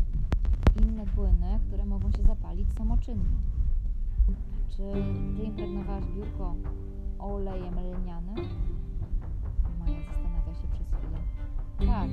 [0.83, 3.60] Inne płyny, które mogą się zapalić samoczynnie.
[4.71, 4.83] Czy
[5.37, 6.55] ty impregnowałaś biurko
[7.19, 8.37] olejem lnianym?
[9.79, 11.19] Maja zastanawia się przez chwilę.
[11.93, 12.11] Tak,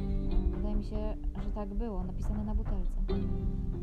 [0.56, 3.02] wydaje mi się, że tak było, napisane na butelce.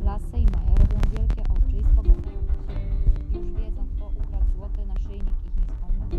[0.04, 3.40] Lasse i Maja robią wielkie oczy i spoglądają siebie.
[3.40, 6.16] Już wiedzą, kto ukradł złoty naszyjnik i chińską farbę.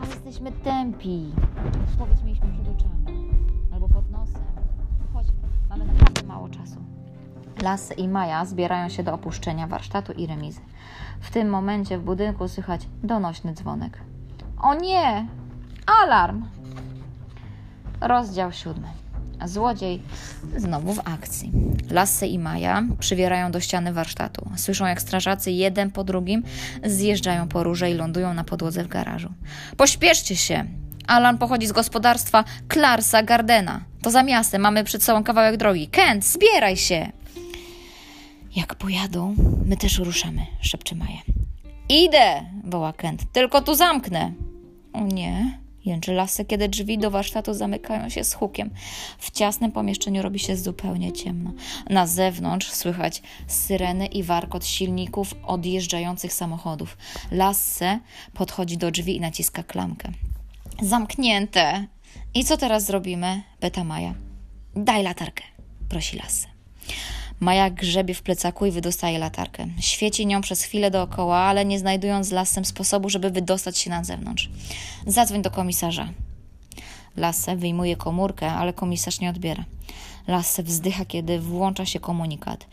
[0.00, 1.32] Ale jesteśmy tępi.
[1.98, 3.28] Powiedz mieliśmy przed oczami.
[3.72, 4.42] Albo pod nosem.
[5.12, 6.80] Chodźmy, mamy naprawdę mało czasu.
[7.62, 10.60] Lasse i Maja zbierają się do opuszczenia warsztatu i remizy.
[11.20, 13.98] W tym momencie w budynku słychać donośny dzwonek.
[14.62, 15.26] O nie!
[16.02, 16.44] Alarm!
[18.00, 18.88] Rozdział siódmy.
[19.44, 20.02] Złodziej
[20.56, 21.52] znowu w akcji.
[21.90, 24.50] Lasse i Maja przywierają do ściany warsztatu.
[24.56, 26.42] Słyszą, jak strażacy jeden po drugim
[26.84, 29.32] zjeżdżają po rurze i lądują na podłodze w garażu.
[29.76, 30.64] Pośpieszcie się!
[31.06, 33.80] Alan pochodzi z gospodarstwa Clarsa Gardena.
[34.02, 35.88] To za miastem, mamy przed sobą kawałek drogi.
[35.88, 37.12] Kent, zbieraj się!
[38.56, 39.34] Jak pojadą,
[39.64, 41.22] my też ruszamy, szepcze Maja.
[41.88, 44.32] Idę, woła Kent, tylko tu zamknę.
[44.92, 48.70] O nie, jęczy Lasę, kiedy drzwi do warsztatu zamykają się z hukiem.
[49.18, 51.52] W ciasnym pomieszczeniu robi się zupełnie ciemno.
[51.90, 56.96] Na zewnątrz słychać syreny i warkot silników odjeżdżających samochodów.
[57.30, 57.98] Lasse
[58.34, 60.12] podchodzi do drzwi i naciska klamkę.
[60.82, 61.86] Zamknięte.
[62.34, 63.42] I co teraz zrobimy?
[63.60, 64.14] pyta Maja.
[64.76, 65.42] Daj latarkę,
[65.88, 66.48] prosi Lasse.
[67.42, 69.66] Maja grzebie w plecaku i wydostaje latarkę.
[69.80, 74.50] Świeci nią przez chwilę dookoła, ale nie znajdując Lasem sposobu, żeby wydostać się na zewnątrz.
[75.06, 76.08] Zadzwoń do komisarza.
[77.16, 79.64] Lasse wyjmuje komórkę, ale komisarz nie odbiera.
[80.28, 82.66] Lasse wzdycha, kiedy włącza się komunikat.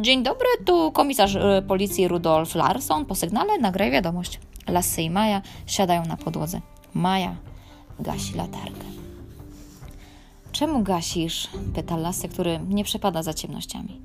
[0.00, 3.06] Dzień dobry, tu komisarz y, policji Rudolf Larson.
[3.06, 4.40] Po sygnale nagraj wiadomość.
[4.68, 6.60] Lasse i Maja siadają na podłodze.
[6.94, 7.36] Maja
[7.98, 8.99] gasi latarkę.
[10.60, 11.48] Czemu gasisz?
[11.74, 14.00] pyta Lasy, który nie przepada za ciemnościami.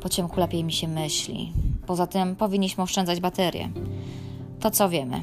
[0.00, 1.52] Po ciemku lepiej mi się myśli.
[1.86, 3.68] Poza tym powinniśmy oszczędzać baterie.
[4.60, 5.20] To co wiemy?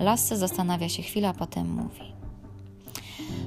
[0.00, 2.12] Lasse zastanawia się chwilę, a potem mówi.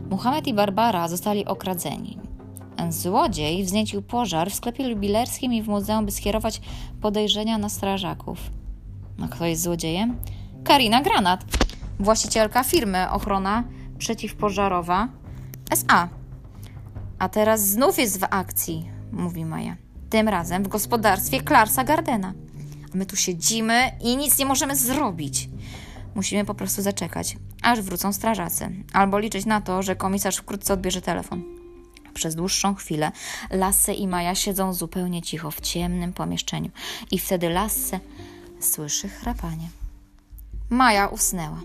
[0.09, 2.17] Muhammad i Barbara zostali okradzeni.
[2.89, 6.61] Złodziej wzniecił pożar w sklepie jubilerskim i w muzeum, by skierować
[7.01, 8.51] podejrzenia na strażaków.
[9.23, 10.17] A kto jest złodziejem?
[10.63, 11.45] Karina Granat,
[11.99, 13.63] właścicielka firmy ochrona
[13.97, 15.07] przeciwpożarowa
[15.69, 16.09] SA.
[17.19, 19.75] A teraz znów jest w akcji, mówi Maja.
[20.09, 22.33] Tym razem w gospodarstwie Clarsa Gardena.
[22.93, 25.49] A my tu siedzimy i nic nie możemy zrobić.
[26.15, 31.01] Musimy po prostu zaczekać, aż wrócą strażacy, albo liczyć na to, że komisarz wkrótce odbierze
[31.01, 31.43] telefon.
[32.13, 33.11] Przez dłuższą chwilę
[33.49, 36.69] Lasse i Maja siedzą zupełnie cicho w ciemnym pomieszczeniu
[37.11, 37.99] i wtedy Lasse
[38.59, 39.69] słyszy chrapanie.
[40.69, 41.61] Maja usnęła.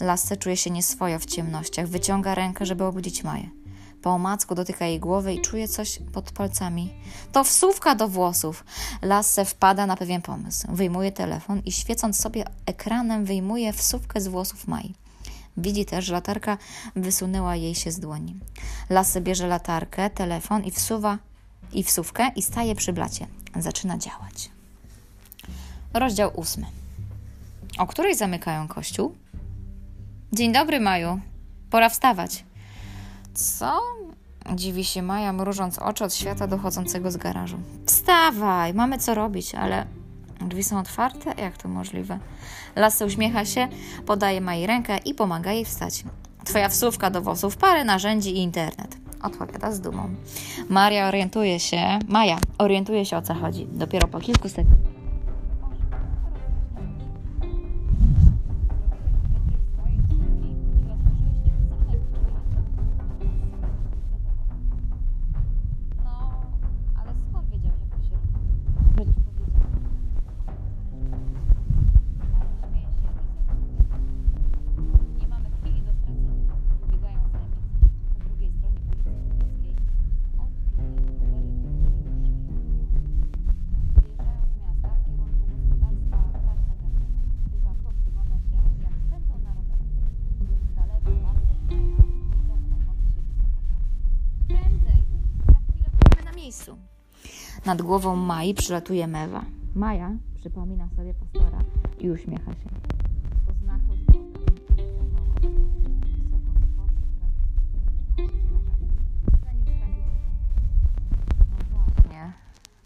[0.00, 1.88] Lasse czuje się nieswojo w ciemnościach.
[1.88, 3.50] Wyciąga rękę, żeby obudzić Maję.
[4.02, 6.94] Po omacku dotyka jej głowy i czuje coś pod palcami.
[7.32, 8.64] To wsówka do włosów.
[9.02, 10.66] Lasse wpada na pewien pomysł.
[10.70, 14.94] Wyjmuje telefon i świecąc sobie ekranem wyjmuje wsówkę z włosów Mai.
[15.56, 16.58] Widzi też, że latarka
[16.96, 18.34] wysunęła jej się z dłoni.
[18.90, 21.18] Lasse bierze latarkę, telefon i wsuwa
[21.72, 23.26] i wsówkę i staje przy blacie.
[23.56, 24.50] Zaczyna działać.
[25.94, 26.66] Rozdział ósmy.
[27.78, 29.14] O której zamykają kościół?
[30.32, 31.20] Dzień dobry, Maju.
[31.70, 32.44] Pora wstawać.
[33.34, 33.80] Co?
[34.54, 37.56] Dziwi się Maja, mrużąc oczy od świata dochodzącego z garażu.
[37.86, 39.86] Wstawaj, mamy co robić, ale
[40.40, 41.42] drzwi są otwarte?
[41.42, 42.18] Jak to możliwe?
[42.76, 43.68] Lasy uśmiecha się,
[44.06, 46.04] podaje Mai rękę i pomaga jej wstać.
[46.44, 48.96] Twoja wsówka do włosów, parę narzędzi i internet.
[49.22, 50.14] Odpowiada z dumą.
[50.68, 53.66] Maria orientuje się, Maja orientuje się o co chodzi.
[53.72, 54.93] Dopiero po kilku sekundach.
[96.44, 96.76] Miejscu.
[97.64, 99.44] Nad głową Mai przylatuje mewa.
[99.74, 101.58] Maja przypomina sobie pastora
[101.98, 102.68] i uśmiecha się.
[103.66, 103.78] No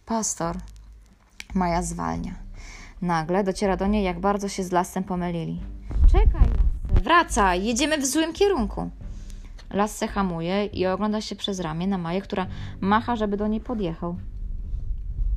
[0.07, 0.57] Pastor.
[1.55, 2.35] Maja zwalnia.
[3.03, 5.61] Nagle dociera do niej, jak bardzo się z lasem pomylili.
[6.12, 6.49] Czekaj,
[6.85, 8.90] wracaj, jedziemy w złym kierunku.
[9.70, 12.46] Lasse hamuje i ogląda się przez ramię na Maję, która
[12.81, 14.16] macha, żeby do niej podjechał.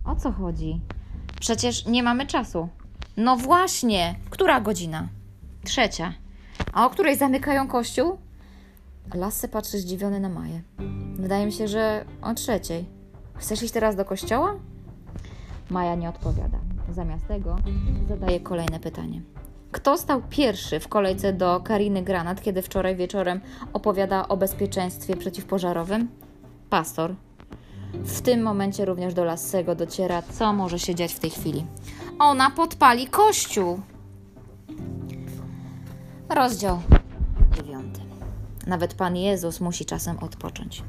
[0.05, 0.81] O co chodzi?
[1.39, 2.69] Przecież nie mamy czasu.
[3.17, 5.07] No właśnie, która godzina?
[5.63, 6.13] Trzecia.
[6.73, 8.17] A o której zamykają kościół?
[9.13, 10.61] Lasse patrzy zdziwiony na Maję.
[11.15, 12.85] Wydaje mi się, że o trzeciej.
[13.35, 14.55] Chcesz iść teraz do kościoła?
[15.69, 16.57] Maja nie odpowiada.
[16.89, 17.55] Zamiast tego
[18.07, 19.21] zadaje kolejne pytanie.
[19.71, 23.41] Kto stał pierwszy w kolejce do Kariny Granat, kiedy wczoraj wieczorem
[23.73, 26.07] opowiada o bezpieczeństwie przeciwpożarowym?
[26.69, 27.15] Pastor.
[27.93, 31.65] W tym momencie również do Lassego dociera, co może się dziać w tej chwili.
[32.19, 33.79] Ona podpali kościół!
[36.29, 36.79] Rozdział
[37.55, 38.01] dziewiąty.
[38.67, 40.83] Nawet Pan Jezus musi czasem odpocząć.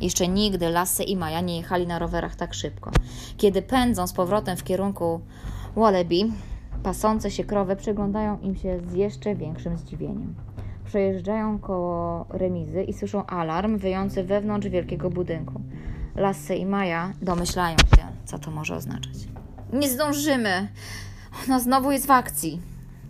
[0.00, 2.90] Jeszcze nigdy Lasse i Maja nie jechali na rowerach tak szybko.
[3.36, 5.20] Kiedy pędzą z powrotem w kierunku
[5.76, 6.16] Wallaby,
[6.86, 10.34] pasące się krowy przyglądają im się z jeszcze większym zdziwieniem.
[10.84, 15.60] Przejeżdżają koło remizy i słyszą alarm wyjący wewnątrz wielkiego budynku.
[16.16, 19.14] Lasse i Maja domyślają się, co to może oznaczać.
[19.72, 20.68] Nie zdążymy!
[21.46, 22.60] Ona znowu jest w akcji.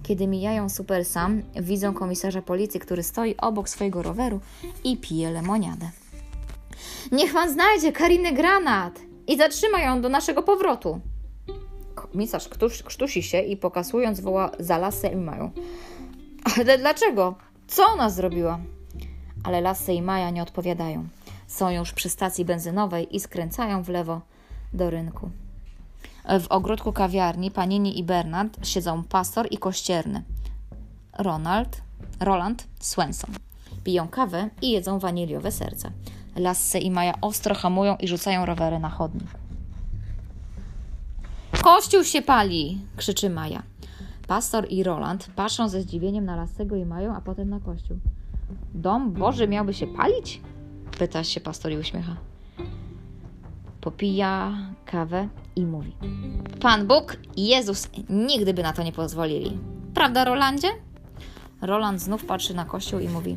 [0.02, 4.40] Kiedy mijają Super Sam, widzą komisarza policji, który stoi obok swojego roweru
[4.84, 5.90] i pije lemoniadę.
[7.12, 11.00] Niech pan znajdzie Karinę Granat i zatrzyma ją do naszego powrotu.
[12.12, 15.50] Komisarz ktuś, krztusi się i pokazując woła za lasę i Mają.
[16.56, 17.34] Ale dlaczego?
[17.66, 18.58] Co ona zrobiła?
[19.44, 21.08] Ale Lasy i Maja nie odpowiadają.
[21.46, 24.20] Są już przy stacji benzynowej i skręcają w lewo
[24.72, 25.30] do rynku.
[26.40, 30.22] W ogródku kawiarni Panini i Bernard siedzą pastor i kościerny.
[31.18, 31.82] Ronald,
[32.20, 33.30] Roland Swenson.
[33.84, 35.90] Piją kawę i jedzą waniliowe serca.
[36.36, 39.45] Lasse i Maja ostro hamują i rzucają rowery na chodnik.
[41.62, 42.80] Kościół się pali!
[42.96, 43.62] krzyczy Maja.
[44.26, 47.96] Pastor i Roland patrzą ze zdziwieniem na Lassego i Mają, a potem na kościół.
[48.74, 50.40] Dom Boży miałby się palić?
[50.98, 52.16] Pyta się pastor i uśmiecha.
[53.80, 54.52] Popija
[54.84, 55.92] kawę i mówi.
[56.60, 59.58] Pan Bóg i Jezus nigdy by na to nie pozwolili.
[59.94, 60.68] Prawda, Rolandzie?
[61.62, 63.36] Roland znów patrzy na kościół i mówi.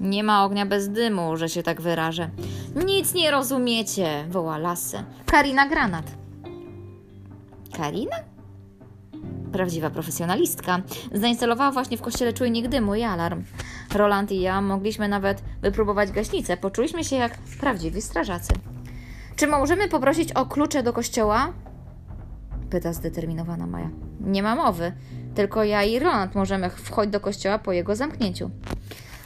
[0.00, 2.30] Nie ma ognia bez dymu, że się tak wyrażę.
[2.86, 5.04] Nic nie rozumiecie, woła Lasse.
[5.26, 6.23] Karina Granat.
[7.76, 8.16] Karina?
[9.52, 10.80] Prawdziwa profesjonalistka.
[11.12, 13.44] Zainstalowała właśnie w kościele czujnik dymu i alarm.
[13.94, 16.56] Roland i ja mogliśmy nawet wypróbować gaśnicę.
[16.56, 18.52] Poczuliśmy się jak prawdziwi strażacy.
[19.36, 21.52] Czy możemy poprosić o klucze do kościoła?
[22.70, 23.90] Pyta zdeterminowana Maja.
[24.20, 24.92] Nie ma mowy.
[25.34, 28.50] Tylko ja i Roland możemy wchodzić do kościoła po jego zamknięciu.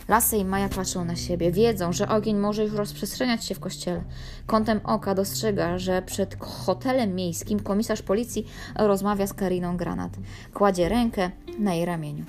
[0.09, 4.05] Lasy i Maja patrzą na siebie, wiedzą, że ogień może już rozprzestrzeniać się w kościele.
[4.47, 10.13] Kątem oka dostrzega, że przed hotelem miejskim komisarz policji rozmawia z Kariną Granat.
[10.55, 12.25] Kładzie rękę na jej ramieniu.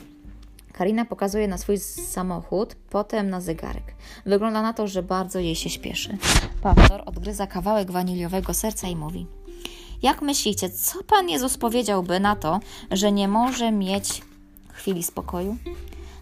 [0.74, 3.96] Karina pokazuje na swój samochód, potem na zegarek.
[4.26, 6.18] Wygląda na to, że bardzo jej się śpieszy.
[6.62, 9.28] Pastor odgryza kawałek waniliowego serca i mówi:
[10.02, 12.60] Jak myślicie, co Pan Jezus powiedziałby na to,
[12.92, 14.22] że nie może mieć
[14.74, 15.58] chwili spokoju?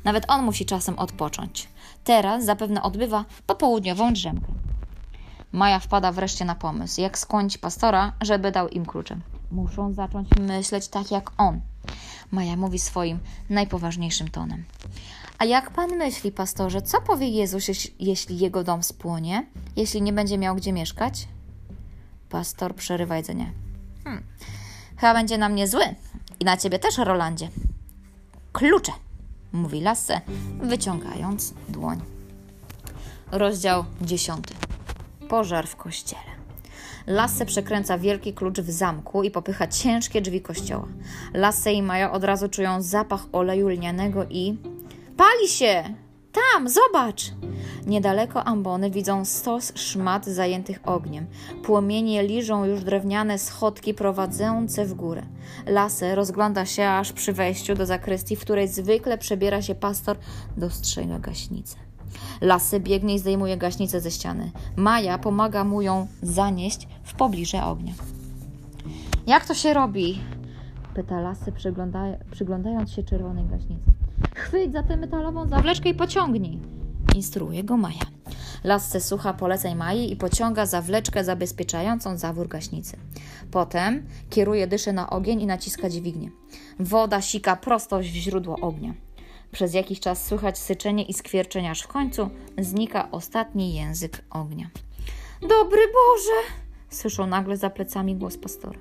[0.07, 1.69] Nawet on musi czasem odpocząć.
[2.03, 4.47] Teraz zapewne odbywa popołudniową drzemkę.
[5.51, 9.17] Maja wpada wreszcie na pomysł, jak skłonić pastora, żeby dał im klucze.
[9.51, 11.61] Muszą zacząć myśleć tak jak on.
[12.31, 14.65] Maja mówi swoim najpoważniejszym tonem.
[15.37, 17.67] A jak pan myśli, pastorze, co powie Jezus,
[17.99, 21.27] jeśli jego dom spłonie, jeśli nie będzie miał gdzie mieszkać?
[22.29, 23.51] Pastor przerywa jedzenie.
[24.03, 24.23] Hmm.
[24.97, 25.95] Chyba będzie na mnie zły.
[26.39, 27.49] I na ciebie też, Rolandzie.
[28.51, 28.91] Klucze!
[29.51, 30.21] Mówi Lasse,
[30.61, 32.01] wyciągając dłoń.
[33.31, 34.53] Rozdział dziesiąty.
[35.29, 36.37] Pożar w kościele.
[37.07, 40.87] Lasse przekręca wielki klucz w zamku i popycha ciężkie drzwi kościoła.
[41.33, 44.57] Lasse i Maja od razu czują zapach oleju lnianego i...
[45.17, 46.06] Pali się!
[46.37, 47.31] Tam, zobacz!
[47.87, 51.25] Niedaleko ambony widzą stos szmat zajętych ogniem.
[51.63, 55.23] Płomienie liżą już drewniane schodki prowadzące w górę.
[55.67, 60.17] Lasę rozgląda się aż przy wejściu do zakrystii, w której zwykle przebiera się pastor,
[60.57, 61.77] dostrzega gaśnicę.
[62.41, 64.51] Lasy biegnie i zdejmuje gaśnicę ze ściany.
[64.75, 67.93] Maja pomaga mu ją zanieść w pobliże ognia.
[69.27, 70.21] Jak to się robi?
[70.93, 73.96] Pyta Lasy, przygląda przyglądając się czerwonej gaśnicy.
[74.35, 76.59] Chwyć za tę metalową zawleczkę i pociągnij.
[77.15, 78.03] Instruuje go Maja.
[78.63, 82.97] Lasce słucha poleceń Maji i pociąga zawleczkę zabezpieczającą zawór gaśnicy.
[83.51, 86.31] Potem kieruje dyszę na ogień i naciska dźwignię.
[86.79, 88.93] Woda sika prosto w źródło ognia.
[89.51, 94.69] Przez jakiś czas słychać syczenie i skwierczenie, aż w końcu znika ostatni język ognia.
[95.41, 96.57] Dobry Boże!
[96.89, 98.79] Słyszą nagle za plecami głos pastora.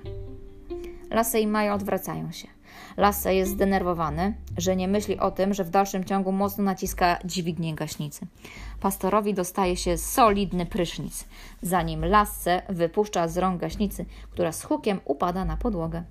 [1.11, 2.56] Lasę i Maja odwracają się.
[2.97, 7.75] Lasę jest zdenerwowany, że nie myśli o tym, że w dalszym ciągu mocno naciska dźwignię
[7.75, 8.27] gaśnicy.
[8.79, 11.25] Pastorowi dostaje się solidny prysznic,
[11.61, 16.03] zanim Lasę wypuszcza z rąk gaśnicy, która z hukiem upada na podłogę.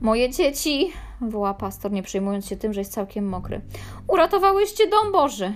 [0.00, 3.60] Moje dzieci, woła pastor, nie przejmując się tym, że jest całkiem mokry.
[4.06, 5.52] Uratowałyście dom Boży.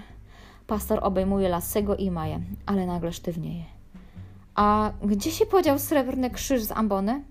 [0.66, 3.64] Pastor obejmuje Lasego i Maję, ale nagle sztywnieje.
[4.54, 7.24] A gdzie się podział srebrny krzyż z ambony?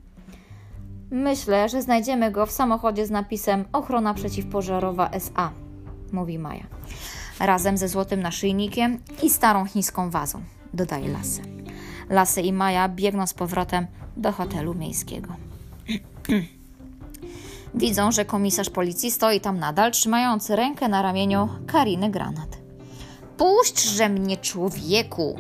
[1.14, 5.52] Myślę, że znajdziemy go w samochodzie z napisem Ochrona przeciwpożarowa SA,
[6.12, 6.64] mówi Maja.
[7.40, 10.42] Razem ze złotym naszyjnikiem i starą chińską wazą,
[10.74, 11.42] dodaje Lasy.
[12.10, 13.88] Lasy i Maja biegną z powrotem
[14.18, 15.36] do hotelu miejskiego.
[17.76, 22.58] Widzą, że komisarz policji stoi tam nadal, trzymający rękę na ramieniu Kariny Granat.
[23.38, 25.40] Puśćże mnie, człowieku!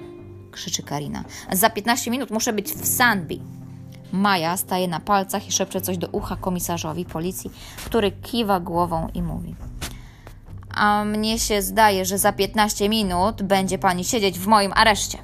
[0.52, 1.24] krzyczy Karina.
[1.52, 3.40] Za 15 minut muszę być w Sandby.
[4.14, 7.52] Maja staje na palcach i szepcze coś do ucha komisarzowi policji,
[7.86, 9.56] który kiwa głową i mówi:
[10.76, 15.18] A mnie się zdaje, że za 15 minut będzie pani siedzieć w moim areszcie.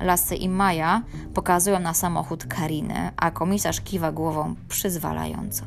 [0.00, 1.02] Lasy i Maja
[1.34, 5.64] pokazują na samochód Kariny, a komisarz kiwa głową przyzwalająco.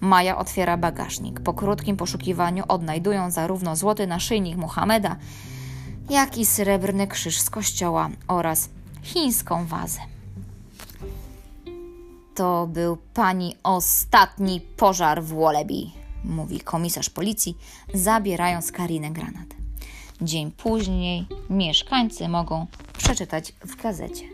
[0.00, 1.40] Maja otwiera bagażnik.
[1.40, 5.16] Po krótkim poszukiwaniu odnajdują zarówno złoty naszyjnik Muhameda,
[6.10, 8.68] jak i srebrny krzyż z kościoła oraz
[9.02, 10.13] chińską wazę.
[12.34, 15.90] To był pani ostatni pożar w Wallaby,
[16.24, 17.56] mówi komisarz policji,
[17.94, 19.46] zabierając Karinę granat.
[20.22, 22.66] Dzień później mieszkańcy mogą
[22.98, 24.24] przeczytać w gazecie.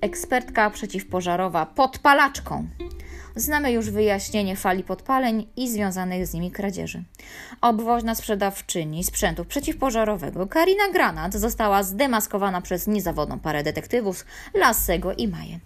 [0.00, 2.68] Ekspertka przeciwpożarowa podpalaczką
[3.36, 7.04] Znamy już wyjaśnienie fali podpaleń i związanych z nimi kradzieży.
[7.60, 14.24] Obwoźna sprzedawczyni sprzętu przeciwpożarowego Karina Granat została zdemaskowana przez niezawodną parę detektywów
[14.54, 15.58] Lassego i Maję.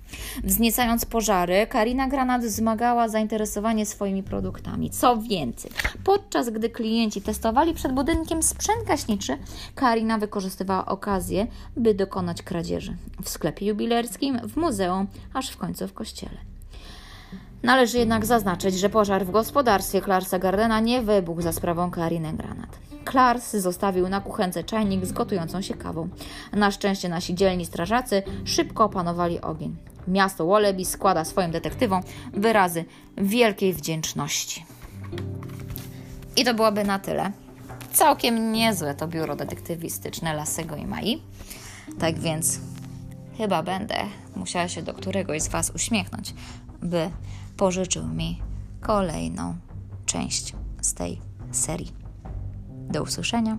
[0.45, 4.91] Wzniecając pożary, Karina Granat wzmagała zainteresowanie swoimi produktami.
[4.91, 5.71] Co więcej,
[6.05, 9.39] podczas gdy klienci testowali przed budynkiem sprzęt gaśniczy,
[9.75, 11.47] Karina wykorzystywała okazję,
[11.77, 16.54] by dokonać kradzieży w sklepie jubilerskim, w muzeum, aż w końcu w kościele.
[17.65, 22.79] Należy jednak zaznaczyć, że pożar w gospodarstwie Clarsa Gardena nie wybuchł za sprawą Kariny Granat.
[23.05, 26.09] Klars zostawił na kuchence czajnik z gotującą się kawą.
[26.53, 29.77] Na szczęście nasi dzielni strażacy szybko opanowali ogień.
[30.09, 32.03] Miasto Wallaby składa swoim detektywom
[32.33, 32.85] wyrazy
[33.19, 34.65] wielkiej wdzięczności.
[36.37, 37.33] I to byłoby na tyle.
[37.93, 41.23] Całkiem niezłe to biuro detektywistyczne Lasego i Mai.
[41.99, 42.61] Tak więc
[43.39, 43.97] chyba będę
[44.37, 46.35] musiała się do któregoś z Was uśmiechnąć,
[46.83, 47.11] by
[47.57, 48.43] pożyczył mi
[48.81, 49.57] kolejną
[50.07, 51.21] część z tej
[51.53, 51.93] serii.
[52.91, 53.59] Do usłyszenia.